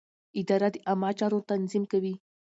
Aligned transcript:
اداره 0.39 0.67
د 0.73 0.75
عامه 0.87 1.09
چارو 1.19 1.39
تنظیم 1.49 1.83
کوي. 1.91 2.13